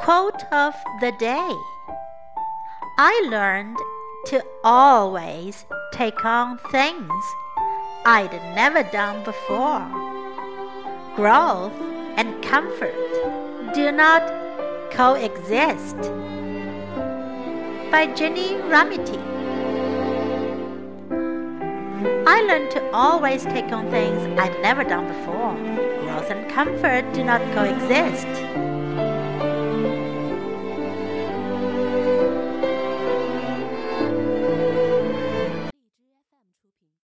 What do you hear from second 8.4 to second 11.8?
never done before. Growth